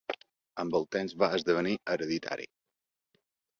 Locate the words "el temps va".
0.79-1.29